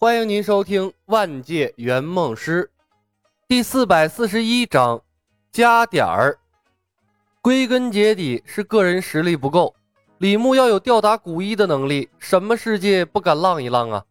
[0.00, 2.62] 欢迎您收听《万界圆梦师》
[3.48, 5.02] 第四百四十一章
[5.50, 6.38] 加点儿。
[7.42, 9.74] 归根结底是个人实力不够。
[10.18, 14.04] 李牧要有吊打古一的能力，什么世界不敢浪一浪啊？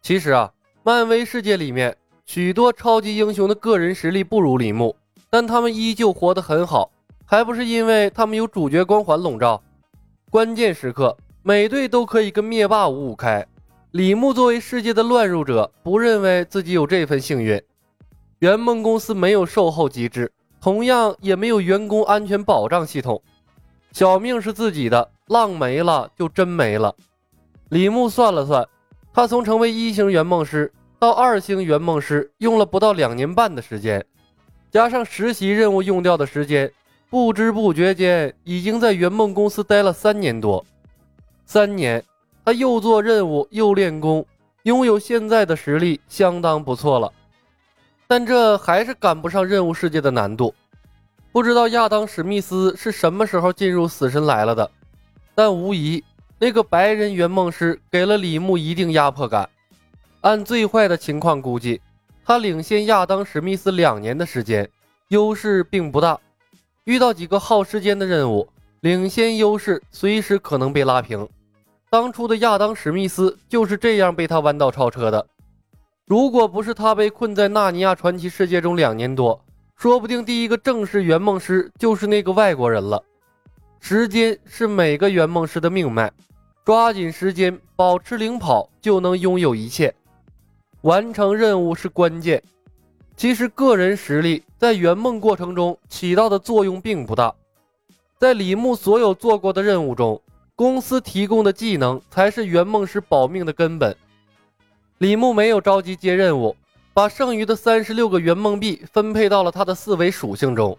[0.00, 0.50] 其实啊，
[0.84, 1.94] 漫威世界里面
[2.24, 4.96] 许多超级英雄的个人实力不如李牧，
[5.28, 6.90] 但他们依旧活得很好，
[7.26, 9.62] 还不是因为他们有主角光环笼罩？
[10.30, 13.46] 关键时刻，每队都可以跟灭霸五五开。
[13.92, 17.60] 李牧作为世界的乱入者，不认为自己有这份幸运。
[18.38, 23.20] 圆梦公司没有售后机制，同样也没有员工安全保障系统。
[23.90, 26.94] 小命是自己的，浪没了就真没了。
[27.70, 28.64] 李牧算了算，
[29.12, 34.04] 他从成为一星圆梦师到二星圆梦师，用了不到两年半的时间，
[34.70, 36.70] 加上实习任务用掉的时间，
[37.10, 40.64] 不知不觉间已经在圆梦公司待了三年多。
[41.44, 42.00] 三年。
[42.44, 44.24] 他又做任务又练功，
[44.64, 47.12] 拥有现在的实力相当不错了，
[48.06, 50.54] 但这还是赶不上任务世界的难度。
[51.32, 54.70] 不知道亚当·史密斯是什么时候进入死神来了的，
[55.34, 56.02] 但无疑
[56.38, 59.48] 那个白人圆梦师给了李牧一定压迫感。
[60.22, 61.80] 按最坏的情况估计，
[62.24, 64.68] 他领先亚当·史密斯两年的时间，
[65.08, 66.18] 优势并不大。
[66.84, 68.48] 遇到几个耗时间的任务，
[68.80, 71.28] 领先优势随时可能被拉平。
[71.90, 75.26] 当初的亚当·史密斯就是这样被他弯道超车的。
[76.06, 83.02] 如果不是他被困在纳尼亚传奇世界中两年多，说不定第一个正式圆梦师就是那个外国人了。
[83.80, 86.12] 时间是每个圆梦师的命脉，
[86.64, 89.92] 抓紧时间，保持领跑，就能拥有一切。
[90.82, 92.40] 完成任务是关键。
[93.16, 97.34] 其实个人实力在圆梦过程中起到的作用并不大。
[98.16, 100.20] 在李牧所有做过的任务中，
[100.60, 103.96] 公司提供的技能才是圆梦师保命的根本。
[104.98, 106.54] 李牧没有着急接任务，
[106.92, 110.76] 把剩余的三十六个圆梦币分配到了他的四维属性中。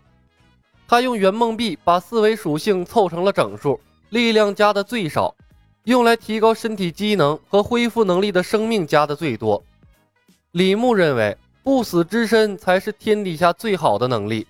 [0.88, 5.34] 他用圆梦币把四维属性凑成了整数，力量加的最少，
[5.86, 9.64] 用来提高身体机能和恢复能力的生命加的最多。
[10.52, 14.46] 李牧认为不死之身才是天底下最好的能力。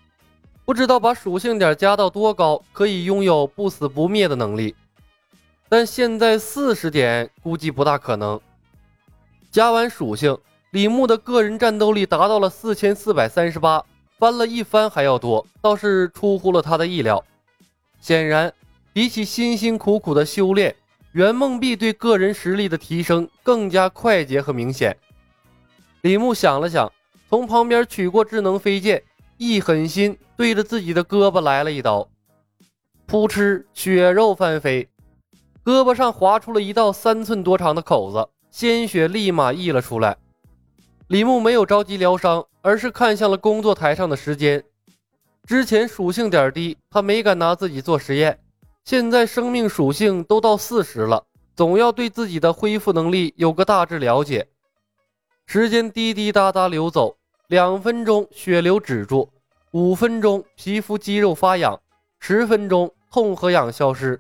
[0.66, 4.75] 不知道把属性点加到多高，可以拥有不死不灭的能力。
[5.74, 8.38] 但现在四十点估计不大可能。
[9.50, 10.38] 加完属性，
[10.72, 13.81] 李牧的个人战斗力达到了四千四百三十八，
[14.20, 17.24] 翻了一番还要多，倒是出乎了他的意料。
[18.02, 18.54] 显然，
[18.92, 20.76] 比起辛辛苦苦的修炼，
[21.14, 24.98] 圆梦币对个人实力的提升更加快捷和明显。
[26.02, 26.92] 李牧想了想，
[27.30, 29.02] 从旁边取过智能飞剑，
[29.38, 32.10] 一狠心对着自己的胳膊来了一刀，
[33.08, 34.90] 噗嗤，血肉翻飞。
[35.64, 40.18] 胳膊上划出了一道三寸多长的口子，鲜血立马溢了出来。
[41.08, 44.64] 李牧没有着急疗伤，而是看向了工作台上的时间。
[45.46, 48.40] 之前属性点低，他没敢拿自己做实验。
[48.86, 51.24] 现在生命属性都到四十了，
[51.56, 54.48] 总要对自己的恢复能力有个大致了解。
[55.46, 57.18] 时间滴滴答答流走，
[57.48, 59.30] 两分钟血流止住，
[59.72, 61.80] 五分钟皮肤肌肉发痒，
[62.20, 64.20] 十分钟痛和痒消失。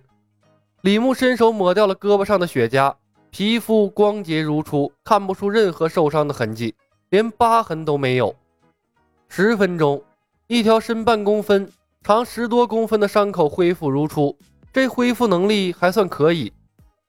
[0.81, 2.95] 李牧伸手抹掉了胳膊上的血痂，
[3.29, 6.73] 皮肤光洁如初，看不出任何受伤的痕迹，
[7.09, 8.35] 连疤痕都没有。
[9.27, 10.01] 十分钟，
[10.47, 11.71] 一条深半公分、
[12.03, 14.35] 长十多公分的伤口恢复如初，
[14.73, 16.51] 这恢复能力还算可以。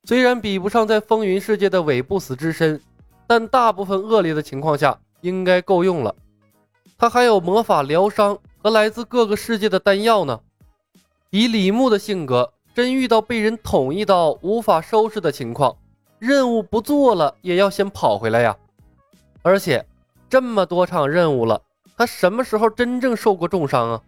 [0.05, 2.79] 虽然比不上在风云世界的伪不死之身，
[3.27, 6.15] 但大部分恶劣的情况下应该够用了。
[6.99, 10.39] 他还有魔法疗伤和来自各个世界的丹药呢。
[11.31, 12.53] 以李牧的性格。
[12.75, 15.77] 真遇到被人捅一刀无法收拾的情况，
[16.19, 18.57] 任务不做了也要先跑回来呀。
[19.43, 19.85] 而且
[20.31, 21.61] 这么多场任务了，
[21.97, 24.03] 他什么时候真正受过重伤啊？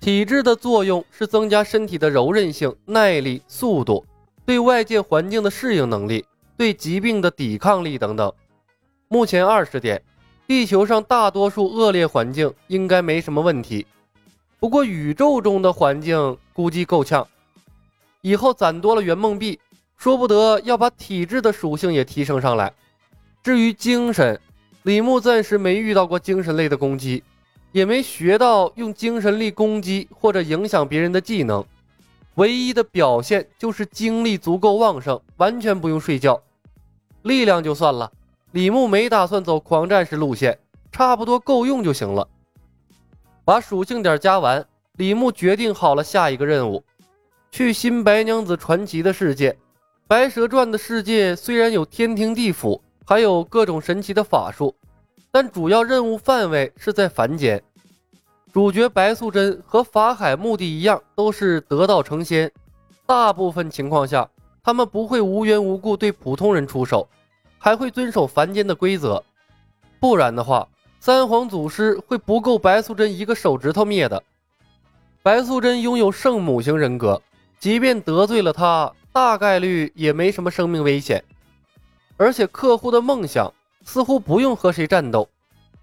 [0.00, 4.04] 体质的作用是增加身体的柔韧性、耐力、速度，
[4.44, 6.24] 对外界环境的适应能力，
[6.56, 8.32] 对疾病的抵抗力等等。
[9.08, 10.02] 目前二十点，
[10.46, 13.86] 地球上大多数恶劣环境应该没什么问题。
[14.60, 17.26] 不过宇宙中的环境估计够呛，
[18.20, 19.58] 以后攒多了圆梦币，
[19.96, 22.70] 说不得要把体质的属性也提升上来。
[23.42, 24.38] 至于精神，
[24.82, 27.24] 李牧暂时没遇到过精神类的攻击，
[27.72, 31.64] 也没学到用精神力攻击或者影响别人的技能。
[32.34, 36.38] 唯一的表现就是精力足够旺盛，完全不用睡觉。
[37.22, 38.12] 力量就算了，
[38.52, 40.58] 李牧没打算走狂战士路线，
[40.92, 42.28] 差不多够用就行了。
[43.50, 46.84] 把属性点加完，李牧决定好了下一个任务，
[47.50, 49.58] 去新白娘子传奇的世界。
[50.06, 54.72] 白蛇传的世界虽然有天庭地府，还有各种神奇的法术，
[55.32, 57.60] 但主要任务范围是在凡间。
[58.52, 62.48] 主角白素贞和法海目的一样，都是得道成仙。
[63.04, 64.30] 大部分情况下，
[64.62, 67.08] 他们不会无缘无故对普通人出手，
[67.58, 69.20] 还会遵守凡间的规则。
[69.98, 70.68] 不然的话，
[71.00, 74.22] 三皇祖师会不够白素贞一个手指头灭的。
[75.22, 77.22] 白素贞拥有圣母型人格，
[77.58, 81.24] 即便得罪了他，大概率也没什么生命危险。
[82.18, 83.50] 而且客户的梦想
[83.82, 85.28] 似乎不用和谁战斗，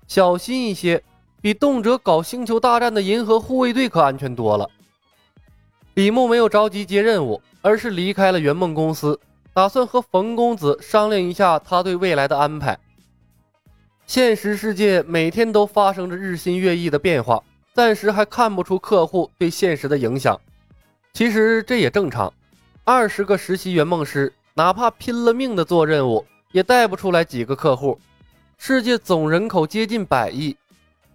[0.07, 1.03] 小心一些。
[1.39, 4.67] 比动辄搞星球大战的银河护卫队可安全多了。
[5.93, 9.19] 李牧没有着急接任务，而是离开了圆梦公司，
[9.53, 12.77] 打算和冯公子商量一下他对未来的安排。
[14.07, 17.43] 现实世界每天都发生着日新月异的变化，
[17.73, 20.39] 暂时还看不出客户对现实的影响。
[21.13, 22.33] 其实这也正常，
[22.85, 27.99] 二十个实习圆梦师，哪怕拼了命的做任务，也带不出来几个客户。
[28.57, 30.55] 世界总人口接近百亿。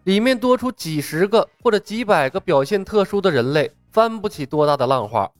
[0.05, 5.31] 里面多出几十个或者几百个表现特殊的人类，翻不起多大的浪花。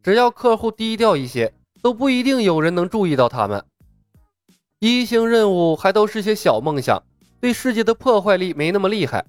[0.00, 1.52] 只要客户低调一些，
[1.82, 3.64] 都不一定有人能注意到他们。
[4.86, 7.02] 一星任务还都是些小梦想，
[7.40, 9.24] 对世界的破坏力没那么厉害。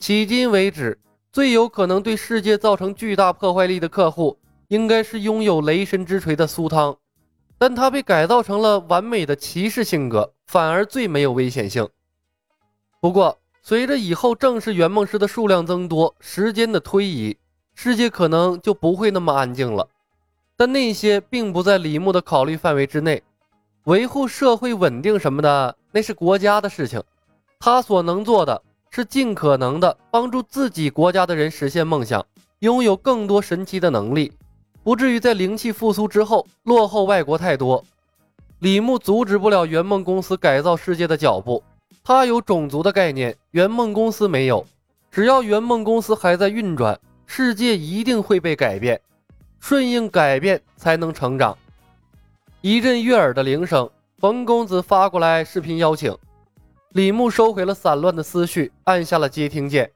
[0.00, 0.98] 迄今为止，
[1.30, 6.96] 最有可能对世界造成巨大破坏力的客户，应该是拥有雷神之锤的苏汤，
[7.56, 11.88] 但他被改造成了完美的骑士性格，反而最没有危险性。
[13.00, 17.36] 不过，随着以后正式圆梦师的数量增多，时间的推移，
[17.76, 19.88] 世界可能就不会那么安静了。
[20.56, 23.22] 但那些并不在李牧的考虑范围之内，
[23.90, 27.02] 维护社会稳定什么的，那是国家的事情。
[27.58, 32.24] 他所能做的是尽可能的帮助自己国家的人实现梦想，
[32.60, 34.30] 拥有更多神奇的能力，
[34.84, 37.84] 不至于在灵气复苏之后落后外国太多。
[38.60, 41.60] 李牧阻止不了圆梦公司改造世界的脚步。
[42.04, 44.64] 他有种族的概念，圆梦公司没有。
[45.10, 46.96] 只要圆梦公司还在运转，
[47.26, 49.00] 世界一定会被改变，
[49.58, 51.58] 顺应改变才能成长。
[52.62, 56.14] 一阵悦耳的铃声，冯公子发过来视频邀请。
[56.90, 59.90] 李牧收回了散乱的思绪，按下了接听键。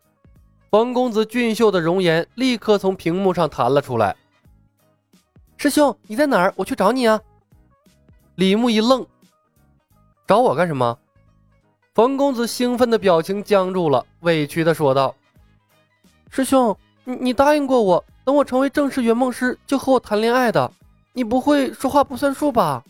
[0.71, 4.17] 冯公子俊秀的容颜立刻从屏幕上弹了出来。
[5.59, 6.55] 师兄，你在哪儿？
[6.57, 7.21] 我去找你啊！
[8.37, 9.07] 李牧一愣，
[10.27, 10.99] 找我干什么？
[11.95, 15.15] 冯公子兴奋的表情僵住了，委屈的说道
[16.31, 16.75] ：“师兄，
[17.05, 20.73] 你你答应过我，等我成为正式圆梦师就和我谈恋爱的，
[21.15, 22.85] 你不会说话不算数吧？”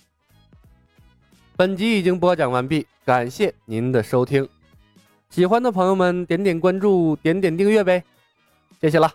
[1.57, 4.49] 本集已经播讲完毕，感谢您的收听，
[5.31, 8.03] 喜欢的朋友们点点关注，点点订阅呗，
[8.81, 9.15] 谢谢了。